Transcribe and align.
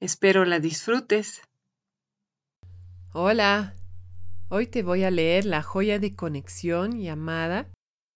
Espero 0.00 0.44
la 0.44 0.60
disfrutes. 0.60 1.42
Hola, 3.12 3.74
hoy 4.48 4.68
te 4.68 4.84
voy 4.84 5.02
a 5.02 5.10
leer 5.10 5.44
la 5.44 5.64
joya 5.64 5.98
de 5.98 6.14
conexión 6.14 7.00
llamada 7.00 7.68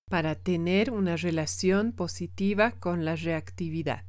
para 0.09 0.37
tener 0.37 0.93
una 0.93 1.17
relación 1.17 1.91
positiva 1.91 2.71
con 2.71 3.05
la 3.05 3.17
reactividad. 3.17 4.05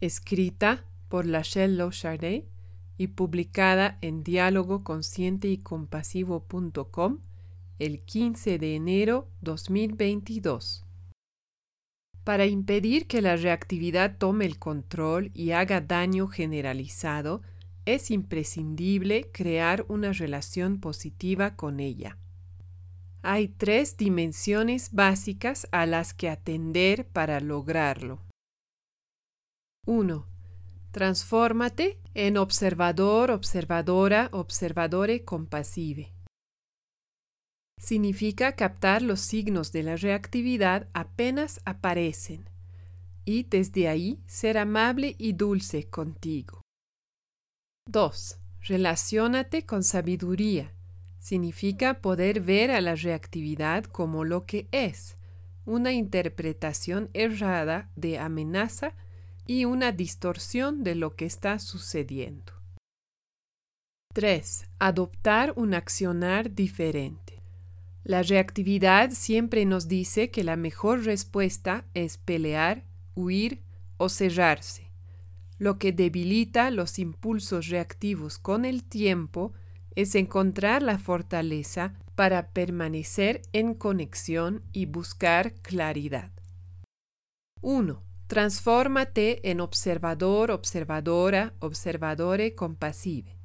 Escrita 0.00 0.84
por 1.08 1.26
Lachelle 1.26 1.74
Lochardet 1.74 2.46
y 2.96 3.08
publicada 3.08 3.98
en 4.00 4.22
diálogo 4.22 4.84
consciente 4.84 5.48
y 5.48 5.58
compasivo.com 5.58 7.18
el 7.80 8.02
15 8.04 8.58
de 8.58 8.76
enero 8.76 9.26
2022. 9.40 10.84
Para 12.24 12.46
impedir 12.46 13.06
que 13.06 13.20
la 13.20 13.36
reactividad 13.36 14.16
tome 14.16 14.46
el 14.46 14.58
control 14.58 15.32
y 15.34 15.50
haga 15.50 15.80
daño 15.80 16.28
generalizado, 16.28 17.42
es 17.84 18.12
imprescindible 18.12 19.28
crear 19.32 19.84
una 19.88 20.12
relación 20.12 20.78
positiva 20.78 21.56
con 21.56 21.80
ella. 21.80 22.16
Hay 23.22 23.48
tres 23.48 23.96
dimensiones 23.96 24.92
básicas 24.92 25.66
a 25.72 25.86
las 25.86 26.14
que 26.14 26.28
atender 26.28 27.06
para 27.08 27.40
lograrlo. 27.40 28.20
1. 29.86 30.26
Transfórmate 30.92 31.98
en 32.14 32.36
observador, 32.36 33.32
observadora, 33.32 34.28
observadore 34.32 35.24
compasive 35.24 36.12
significa 37.82 38.52
captar 38.52 39.02
los 39.02 39.20
signos 39.20 39.72
de 39.72 39.82
la 39.82 39.96
reactividad 39.96 40.86
apenas 40.94 41.60
aparecen 41.64 42.48
y 43.24 43.42
desde 43.42 43.88
ahí 43.88 44.20
ser 44.26 44.56
amable 44.56 45.16
y 45.18 45.32
dulce 45.32 45.88
contigo. 45.88 46.62
2. 47.88 48.38
Relaciónate 48.60 49.66
con 49.66 49.82
sabiduría. 49.82 50.72
Significa 51.18 52.00
poder 52.00 52.40
ver 52.40 52.70
a 52.70 52.80
la 52.80 52.94
reactividad 52.94 53.84
como 53.84 54.24
lo 54.24 54.46
que 54.46 54.68
es, 54.70 55.16
una 55.64 55.92
interpretación 55.92 57.10
errada 57.14 57.90
de 57.96 58.18
amenaza 58.18 58.94
y 59.46 59.64
una 59.64 59.90
distorsión 59.90 60.84
de 60.84 60.94
lo 60.94 61.16
que 61.16 61.26
está 61.26 61.58
sucediendo. 61.58 62.52
3. 64.14 64.66
Adoptar 64.78 65.52
un 65.56 65.74
accionar 65.74 66.54
diferente. 66.54 67.41
La 68.04 68.22
reactividad 68.22 69.12
siempre 69.12 69.64
nos 69.64 69.86
dice 69.86 70.30
que 70.30 70.42
la 70.42 70.56
mejor 70.56 71.04
respuesta 71.04 71.84
es 71.94 72.18
pelear, 72.18 72.84
huir 73.14 73.62
o 73.96 74.08
cerrarse. 74.08 74.90
Lo 75.58 75.78
que 75.78 75.92
debilita 75.92 76.70
los 76.70 76.98
impulsos 76.98 77.68
reactivos 77.68 78.38
con 78.38 78.64
el 78.64 78.82
tiempo 78.82 79.52
es 79.94 80.16
encontrar 80.16 80.82
la 80.82 80.98
fortaleza 80.98 81.94
para 82.16 82.48
permanecer 82.48 83.42
en 83.52 83.74
conexión 83.74 84.62
y 84.72 84.86
buscar 84.86 85.54
claridad. 85.54 86.32
1. 87.60 88.02
Transfórmate 88.26 89.48
en 89.50 89.60
observador, 89.60 90.50
observadora, 90.50 91.54
observadore 91.60 92.56
compasive. 92.56 93.36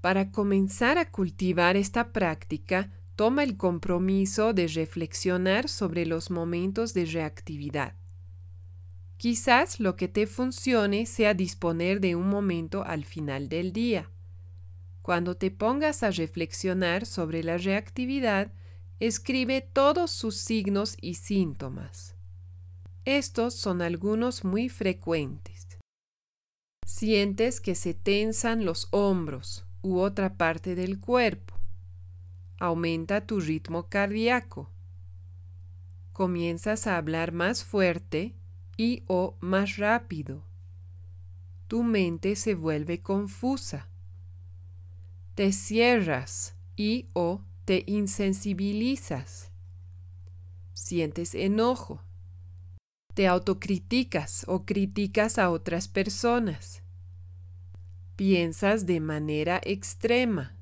Para 0.00 0.30
comenzar 0.30 0.98
a 0.98 1.10
cultivar 1.10 1.76
esta 1.76 2.12
práctica, 2.12 2.92
toma 3.16 3.44
el 3.44 3.56
compromiso 3.56 4.52
de 4.52 4.66
reflexionar 4.66 5.68
sobre 5.68 6.04
los 6.06 6.30
momentos 6.30 6.94
de 6.94 7.06
reactividad. 7.06 7.94
Quizás 9.16 9.78
lo 9.78 9.96
que 9.96 10.08
te 10.08 10.26
funcione 10.26 11.06
sea 11.06 11.34
disponer 11.34 12.00
de 12.00 12.16
un 12.16 12.28
momento 12.28 12.84
al 12.84 13.04
final 13.04 13.48
del 13.48 13.72
día. 13.72 14.10
Cuando 15.02 15.36
te 15.36 15.50
pongas 15.50 16.02
a 16.02 16.10
reflexionar 16.10 17.06
sobre 17.06 17.44
la 17.44 17.56
reactividad, 17.56 18.52
escribe 19.00 19.60
todos 19.60 20.10
sus 20.10 20.36
signos 20.36 20.96
y 21.00 21.14
síntomas. 21.14 22.16
Estos 23.04 23.54
son 23.54 23.82
algunos 23.82 24.44
muy 24.44 24.68
frecuentes. 24.68 25.78
Sientes 26.86 27.60
que 27.60 27.74
se 27.74 27.94
tensan 27.94 28.64
los 28.64 28.88
hombros 28.90 29.66
u 29.82 29.98
otra 29.98 30.36
parte 30.36 30.74
del 30.74 31.00
cuerpo 31.00 31.53
aumenta 32.58 33.26
tu 33.26 33.40
ritmo 33.40 33.88
cardíaco. 33.88 34.70
Comienzas 36.12 36.86
a 36.86 36.96
hablar 36.96 37.32
más 37.32 37.64
fuerte 37.64 38.34
y 38.76 39.02
o 39.06 39.36
más 39.40 39.76
rápido. 39.76 40.44
Tu 41.68 41.82
mente 41.82 42.36
se 42.36 42.54
vuelve 42.54 43.02
confusa. 43.02 43.88
Te 45.34 45.52
cierras 45.52 46.56
y 46.76 47.08
o 47.12 47.42
te 47.64 47.82
insensibilizas. 47.86 49.50
Sientes 50.72 51.34
enojo. 51.34 52.02
Te 53.14 53.26
autocriticas 53.26 54.44
o 54.48 54.64
criticas 54.64 55.38
a 55.38 55.50
otras 55.50 55.88
personas. 55.88 56.82
Piensas 58.16 58.86
de 58.86 59.00
manera 59.00 59.60
extrema 59.64 60.53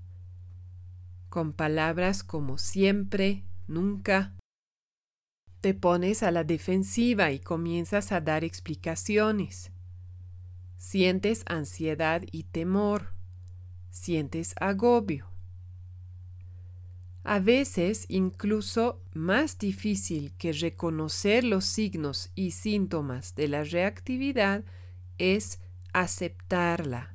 con 1.32 1.54
palabras 1.54 2.22
como 2.22 2.59
siempre, 2.59 3.43
nunca. 3.66 4.37
Te 5.62 5.72
pones 5.72 6.22
a 6.22 6.31
la 6.31 6.44
defensiva 6.44 7.32
y 7.32 7.41
comienzas 7.41 8.12
a 8.12 8.20
dar 8.20 8.44
explicaciones. 8.44 9.72
Sientes 10.76 11.42
ansiedad 11.47 12.21
y 12.31 12.42
temor. 12.42 13.15
Sientes 13.88 14.54
agobio. 14.60 15.31
A 17.25 17.38
veces, 17.38 18.04
incluso 18.09 19.00
más 19.15 19.56
difícil 19.59 20.34
que 20.37 20.53
reconocer 20.53 21.44
los 21.44 21.65
signos 21.65 22.31
y 22.34 22.50
síntomas 22.50 23.34
de 23.37 23.48
la 23.48 23.65
reactividad 23.65 24.65
es 25.16 25.60
aceptarla 25.94 27.12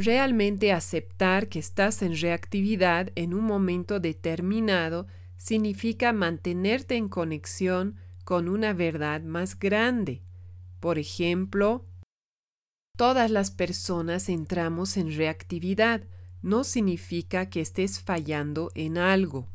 Realmente 0.00 0.70
aceptar 0.70 1.48
que 1.48 1.58
estás 1.58 2.02
en 2.02 2.16
reactividad 2.16 3.10
en 3.16 3.34
un 3.34 3.42
momento 3.44 3.98
determinado 3.98 5.08
significa 5.36 6.12
mantenerte 6.12 6.94
en 6.94 7.08
conexión 7.08 7.96
con 8.22 8.48
una 8.48 8.74
verdad 8.74 9.22
más 9.22 9.58
grande. 9.58 10.22
Por 10.78 11.00
ejemplo, 11.00 11.84
todas 12.96 13.32
las 13.32 13.50
personas 13.50 14.28
entramos 14.28 14.96
en 14.96 15.16
reactividad, 15.16 16.04
no 16.42 16.62
significa 16.62 17.50
que 17.50 17.60
estés 17.60 17.98
fallando 17.98 18.70
en 18.76 18.98
algo. 18.98 19.48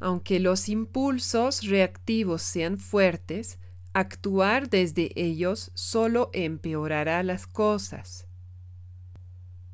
Aunque 0.00 0.40
los 0.40 0.70
impulsos 0.70 1.66
reactivos 1.66 2.40
sean 2.40 2.78
fuertes, 2.78 3.58
actuar 3.92 4.70
desde 4.70 5.10
ellos 5.14 5.72
solo 5.74 6.30
empeorará 6.32 7.22
las 7.22 7.46
cosas. 7.46 8.26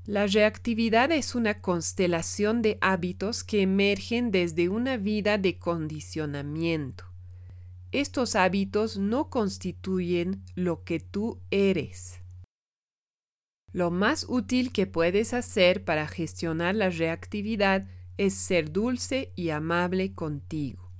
La 0.06 0.26
reactividad 0.26 1.12
es 1.12 1.34
una 1.34 1.60
constelación 1.60 2.62
de 2.62 2.78
hábitos 2.80 3.44
que 3.44 3.62
emergen 3.62 4.30
desde 4.30 4.68
una 4.68 4.96
vida 4.96 5.36
de 5.36 5.58
condicionamiento. 5.58 7.04
Estos 7.92 8.34
hábitos 8.34 8.96
no 8.96 9.28
constituyen 9.28 10.42
lo 10.54 10.84
que 10.84 11.00
tú 11.00 11.40
eres. 11.50 12.20
Lo 13.72 13.90
más 13.90 14.26
útil 14.28 14.72
que 14.72 14.86
puedes 14.86 15.34
hacer 15.34 15.84
para 15.84 16.08
gestionar 16.08 16.74
la 16.74 16.90
reactividad 16.90 17.86
es 18.16 18.34
ser 18.34 18.72
dulce 18.72 19.32
y 19.36 19.50
amable 19.50 20.14
contigo. 20.14 20.90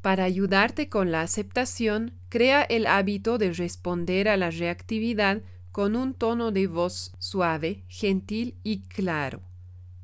Para 0.00 0.24
ayudarte 0.24 0.88
con 0.88 1.12
la 1.12 1.22
aceptación, 1.22 2.18
crea 2.28 2.62
el 2.62 2.86
hábito 2.86 3.38
de 3.38 3.52
responder 3.52 4.28
a 4.28 4.36
la 4.36 4.50
reactividad 4.50 5.42
con 5.72 5.96
un 5.96 6.12
tono 6.12 6.52
de 6.52 6.66
voz 6.66 7.12
suave, 7.18 7.82
gentil 7.88 8.58
y 8.62 8.82
claro. 8.82 9.40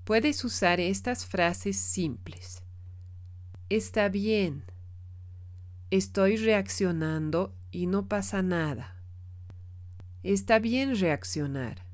Puedes 0.05 0.43
usar 0.43 0.81
estas 0.81 1.27
frases 1.27 1.77
simples. 1.77 2.63
Está 3.69 4.09
bien. 4.09 4.65
Estoy 5.91 6.37
reaccionando 6.39 7.55
y 7.71 7.87
no 7.87 8.09
pasa 8.09 8.41
nada. 8.43 8.97
Está 10.23 10.59
bien 10.59 10.99
reaccionar. 10.99 11.85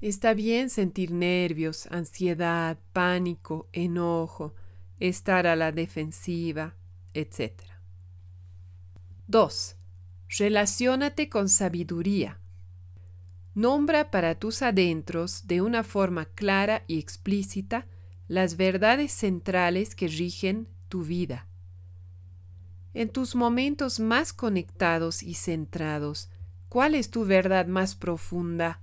Está 0.00 0.34
bien 0.34 0.70
sentir 0.70 1.12
nervios, 1.12 1.86
ansiedad, 1.92 2.78
pánico, 2.92 3.68
enojo, 3.72 4.54
estar 4.98 5.46
a 5.46 5.54
la 5.54 5.70
defensiva, 5.70 6.74
etc. 7.14 7.62
2. 9.28 9.76
Relaciónate 10.28 11.28
con 11.28 11.48
sabiduría. 11.48 12.40
Nombra 13.54 14.10
para 14.10 14.34
tus 14.34 14.60
adentros 14.60 15.46
de 15.46 15.62
una 15.62 15.84
forma 15.84 16.26
clara 16.26 16.82
y 16.86 16.98
explícita 16.98 17.86
las 18.28 18.56
verdades 18.56 19.12
centrales 19.12 19.94
que 19.94 20.08
rigen 20.08 20.68
tu 20.88 21.04
vida. 21.04 21.46
En 22.92 23.10
tus 23.10 23.34
momentos 23.34 24.00
más 24.00 24.32
conectados 24.32 25.22
y 25.22 25.34
centrados, 25.34 26.28
¿cuál 26.68 26.94
es 26.94 27.10
tu 27.10 27.24
verdad 27.24 27.66
más 27.66 27.94
profunda? 27.94 28.82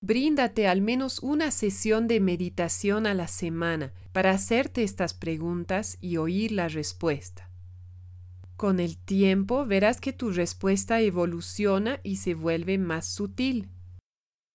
Bríndate 0.00 0.68
al 0.68 0.80
menos 0.80 1.18
una 1.18 1.50
sesión 1.50 2.06
de 2.06 2.20
meditación 2.20 3.06
a 3.06 3.14
la 3.14 3.26
semana 3.26 3.92
para 4.12 4.30
hacerte 4.30 4.84
estas 4.84 5.12
preguntas 5.12 5.98
y 6.00 6.18
oír 6.18 6.52
la 6.52 6.68
respuesta. 6.68 7.47
Con 8.58 8.80
el 8.80 8.98
tiempo 8.98 9.66
verás 9.66 10.00
que 10.00 10.12
tu 10.12 10.32
respuesta 10.32 11.00
evoluciona 11.00 12.00
y 12.02 12.16
se 12.16 12.34
vuelve 12.34 12.76
más 12.76 13.06
sutil. 13.06 13.68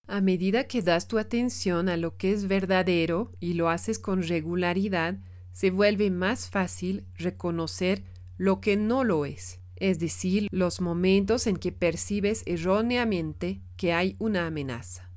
A 0.07 0.19
medida 0.19 0.67
que 0.67 0.81
das 0.81 1.07
tu 1.07 1.17
atención 1.19 1.87
a 1.87 1.95
lo 1.95 2.17
que 2.17 2.33
es 2.33 2.49
verdadero 2.49 3.31
y 3.39 3.53
lo 3.53 3.69
haces 3.69 3.99
con 3.99 4.21
regularidad, 4.21 5.19
se 5.53 5.71
vuelve 5.71 6.11
más 6.11 6.49
fácil 6.49 7.05
reconocer 7.15 8.03
lo 8.35 8.59
que 8.59 8.75
no 8.75 9.05
lo 9.05 9.25
es, 9.25 9.61
es 9.77 9.99
decir, 9.99 10.49
los 10.51 10.81
momentos 10.81 11.47
en 11.47 11.55
que 11.55 11.71
percibes 11.71 12.43
erróneamente 12.45 13.61
que 13.77 13.93
hay 13.93 14.17
una 14.19 14.47
amenaza. 14.47 15.09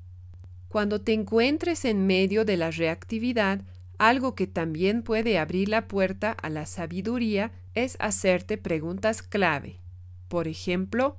Cuando 0.69 1.01
te 1.01 1.13
encuentres 1.13 1.85
en 1.87 2.07
medio 2.07 2.45
de 2.45 2.57
la 2.57 2.71
reactividad, 2.71 3.65
algo 3.99 4.35
que 4.35 4.47
también 4.47 5.03
puede 5.03 5.39
abrir 5.39 5.69
la 5.69 5.89
puerta 5.89 6.33
a 6.33 6.51
la 6.51 6.67
sabiduría 6.67 7.53
es 7.75 7.97
hacerte 8.01 8.59
preguntas 8.59 9.23
clave. 9.23 9.81
Por 10.29 10.49
ejemplo, 10.49 11.19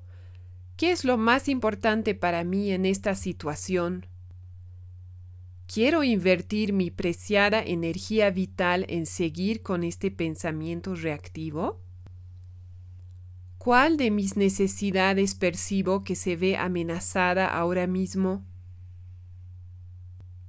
¿qué 0.75 0.91
es 0.91 1.06
lo 1.06 1.18
más 1.18 1.47
importante 1.47 2.15
para 2.15 2.44
mí 2.44 2.71
en 2.71 2.85
esta 2.85 3.15
situación? 3.15 4.06
¿Quiero 5.68 6.03
invertir 6.03 6.71
mi 6.71 6.91
preciada 6.91 7.62
energía 7.62 8.29
vital 8.29 8.85
en 8.88 9.06
seguir 9.06 9.62
con 9.62 9.83
este 9.83 10.12
pensamiento 10.12 10.95
reactivo? 10.95 11.81
¿Cuál 13.57 13.97
de 13.97 14.12
mis 14.12 14.38
necesidades 14.38 15.35
percibo 15.35 16.06
que 16.06 16.15
se 16.15 16.38
ve 16.38 16.56
amenazada 16.56 17.47
ahora 17.47 17.85
mismo? 17.85 18.45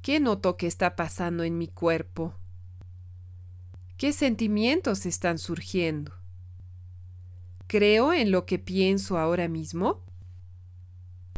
¿Qué 0.03 0.21
noto 0.21 0.57
que 0.57 0.67
está 0.67 0.97
pasando 0.97 1.43
en 1.43 1.59
mi 1.59 1.69
cuerpo? 1.69 2.35
¿Qué 3.97 4.13
sentimientos 4.13 5.07
están 5.07 5.39
surgiendo? 5.39 6.13
¿Creo 7.67 8.13
en 8.13 8.31
lo 8.31 8.47
que 8.47 8.59
pienso 8.59 9.19
ahora 9.19 9.49
mismo? 9.49 10.05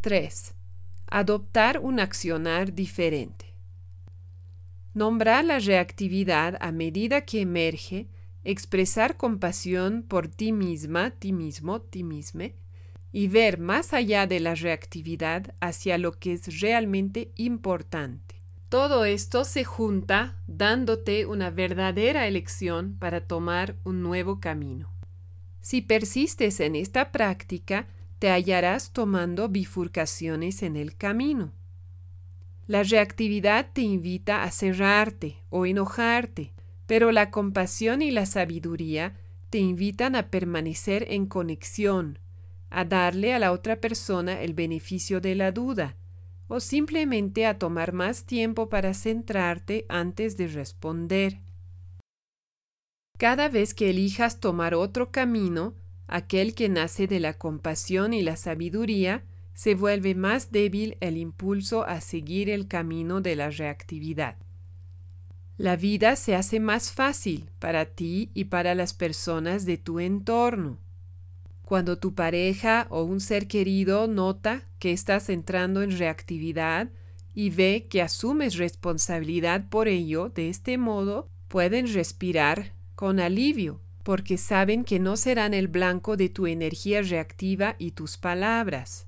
3. 0.01 0.53
Adoptar 1.07 1.79
un 1.79 1.99
accionar 1.99 2.73
diferente. 2.73 3.47
Nombrar 4.93 5.43
la 5.43 5.59
reactividad 5.59 6.57
a 6.61 6.71
medida 6.71 7.21
que 7.21 7.41
emerge, 7.41 8.07
expresar 8.43 9.17
compasión 9.17 10.03
por 10.03 10.27
ti 10.27 10.51
misma, 10.51 11.11
ti 11.11 11.33
mismo, 11.33 11.81
ti 11.81 12.03
misma, 12.03 12.51
y 13.11 13.27
ver 13.27 13.59
más 13.59 13.93
allá 13.93 14.27
de 14.27 14.39
la 14.39 14.55
reactividad 14.55 15.55
hacia 15.59 15.97
lo 15.97 16.13
que 16.13 16.33
es 16.33 16.61
realmente 16.61 17.31
importante. 17.35 18.40
Todo 18.71 19.03
esto 19.03 19.43
se 19.43 19.65
junta 19.65 20.37
dándote 20.47 21.25
una 21.25 21.49
verdadera 21.49 22.25
elección 22.25 22.95
para 22.97 23.19
tomar 23.19 23.75
un 23.83 24.01
nuevo 24.01 24.39
camino. 24.39 24.89
Si 25.59 25.81
persistes 25.81 26.61
en 26.61 26.77
esta 26.77 27.11
práctica, 27.11 27.87
te 28.17 28.29
hallarás 28.29 28.93
tomando 28.93 29.49
bifurcaciones 29.49 30.63
en 30.63 30.77
el 30.77 30.95
camino. 30.95 31.51
La 32.65 32.83
reactividad 32.83 33.67
te 33.73 33.81
invita 33.81 34.43
a 34.43 34.51
cerrarte 34.51 35.35
o 35.49 35.65
enojarte, 35.65 36.53
pero 36.87 37.11
la 37.11 37.29
compasión 37.29 38.01
y 38.01 38.09
la 38.09 38.25
sabiduría 38.25 39.17
te 39.49 39.57
invitan 39.57 40.15
a 40.15 40.29
permanecer 40.29 41.07
en 41.09 41.25
conexión, 41.25 42.19
a 42.69 42.85
darle 42.85 43.33
a 43.33 43.39
la 43.39 43.51
otra 43.51 43.81
persona 43.81 44.41
el 44.41 44.53
beneficio 44.53 45.19
de 45.19 45.35
la 45.35 45.51
duda 45.51 45.97
o 46.53 46.59
simplemente 46.59 47.45
a 47.45 47.57
tomar 47.57 47.93
más 47.93 48.25
tiempo 48.25 48.67
para 48.67 48.93
centrarte 48.93 49.85
antes 49.87 50.35
de 50.35 50.47
responder. 50.47 51.39
Cada 53.17 53.47
vez 53.47 53.73
que 53.73 53.89
elijas 53.89 54.41
tomar 54.41 54.75
otro 54.75 55.13
camino, 55.13 55.75
aquel 56.07 56.53
que 56.53 56.67
nace 56.67 57.07
de 57.07 57.21
la 57.21 57.37
compasión 57.37 58.13
y 58.13 58.21
la 58.21 58.35
sabiduría, 58.35 59.23
se 59.53 59.75
vuelve 59.75 60.13
más 60.13 60.51
débil 60.51 60.97
el 60.99 61.15
impulso 61.15 61.85
a 61.85 62.01
seguir 62.01 62.49
el 62.49 62.67
camino 62.67 63.21
de 63.21 63.37
la 63.37 63.49
reactividad. 63.49 64.35
La 65.55 65.77
vida 65.77 66.17
se 66.17 66.35
hace 66.35 66.59
más 66.59 66.91
fácil 66.91 67.49
para 67.59 67.85
ti 67.85 68.29
y 68.33 68.45
para 68.45 68.75
las 68.75 68.93
personas 68.93 69.63
de 69.63 69.77
tu 69.77 70.01
entorno. 70.01 70.79
Cuando 71.71 71.97
tu 71.97 72.13
pareja 72.13 72.85
o 72.89 73.03
un 73.03 73.21
ser 73.21 73.47
querido 73.47 74.05
nota 74.05 74.67
que 74.77 74.91
estás 74.91 75.29
entrando 75.29 75.83
en 75.83 75.97
reactividad 75.97 76.89
y 77.33 77.49
ve 77.49 77.87
que 77.89 78.01
asumes 78.01 78.57
responsabilidad 78.57 79.69
por 79.69 79.87
ello, 79.87 80.27
de 80.27 80.49
este 80.49 80.77
modo 80.77 81.29
pueden 81.47 81.87
respirar 81.93 82.73
con 82.93 83.21
alivio, 83.21 83.79
porque 84.03 84.37
saben 84.37 84.83
que 84.83 84.99
no 84.99 85.15
serán 85.15 85.53
el 85.53 85.69
blanco 85.69 86.17
de 86.17 86.27
tu 86.27 86.45
energía 86.45 87.03
reactiva 87.03 87.77
y 87.79 87.91
tus 87.91 88.17
palabras. 88.17 89.07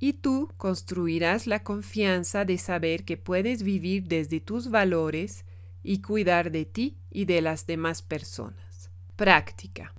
Y 0.00 0.14
tú 0.14 0.52
construirás 0.56 1.46
la 1.46 1.62
confianza 1.62 2.44
de 2.44 2.58
saber 2.58 3.04
que 3.04 3.16
puedes 3.16 3.62
vivir 3.62 4.08
desde 4.08 4.40
tus 4.40 4.68
valores 4.68 5.44
y 5.84 6.00
cuidar 6.00 6.50
de 6.50 6.64
ti 6.64 6.96
y 7.08 7.26
de 7.26 7.40
las 7.40 7.68
demás 7.68 8.02
personas. 8.02 8.90
Práctica. 9.14 9.94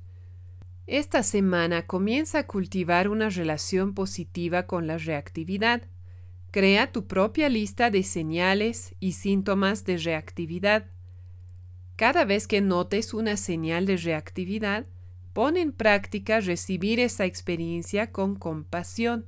Esta 0.92 1.24
semana 1.24 1.88
comienza 1.88 2.40
a 2.40 2.48
cultivar 2.48 3.08
una 3.08 3.30
relación 3.30 3.94
positiva 3.94 4.68
con 4.68 4.88
la 4.88 4.98
reactividad. 4.98 5.84
Crea 6.52 6.92
tu 6.92 7.08
propia 7.08 7.48
lista 7.48 7.90
de 7.90 8.04
señales 8.04 8.94
y 9.00 9.14
síntomas 9.14 9.86
de 9.86 9.96
reactividad. 9.96 10.88
Cada 11.96 12.26
vez 12.26 12.46
que 12.46 12.60
notes 12.60 13.14
una 13.14 13.38
señal 13.38 13.86
de 13.86 13.96
reactividad, 13.96 14.86
pon 15.32 15.56
en 15.56 15.72
práctica 15.72 16.42
recibir 16.42 17.00
esa 17.00 17.24
experiencia 17.24 18.12
con 18.12 18.36
compasión, 18.36 19.28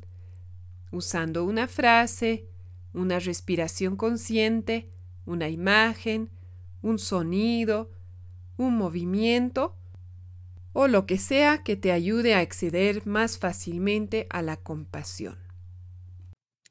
usando 0.91 1.45
una 1.45 1.69
frase, 1.69 2.45
una 2.93 3.19
respiración 3.19 3.95
consciente, 3.95 4.89
una 5.25 5.47
imagen, 5.47 6.29
un 6.81 6.99
sonido, 6.99 7.89
un 8.57 8.75
movimiento 8.75 9.77
o 10.73 10.87
lo 10.87 11.05
que 11.05 11.17
sea 11.17 11.63
que 11.63 11.75
te 11.75 11.91
ayude 11.91 12.35
a 12.35 12.39
acceder 12.39 13.05
más 13.05 13.37
fácilmente 13.37 14.27
a 14.29 14.41
la 14.41 14.57
compasión. 14.57 15.37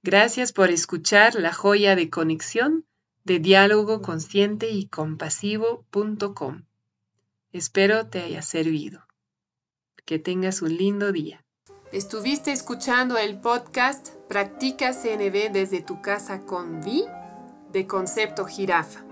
Gracias 0.03 0.53
por 0.53 0.71
escuchar 0.71 1.37
la 1.37 1.53
joya 1.53 1.95
de 1.95 2.11
conexión 2.11 2.85
de 3.25 3.39
diálogo 3.39 4.03
consciente 4.03 4.71
y 4.71 4.89
compasivo.com. 4.89 6.65
Espero 7.53 8.09
te 8.09 8.21
haya 8.21 8.43
servido. 8.43 9.07
Que 10.05 10.19
tengas 10.19 10.63
un 10.63 10.77
lindo 10.77 11.13
día. 11.13 11.45
Estuviste 11.93 12.51
escuchando 12.51 13.19
el 13.19 13.39
podcast 13.39 14.09
Practica 14.29 14.93
CNB 14.93 15.53
desde 15.53 15.83
tu 15.83 16.01
casa 16.03 16.41
con 16.41 16.81
Vi 16.83 17.05
de 17.71 17.87
Concepto 17.87 18.47
Jirafa. 18.47 19.12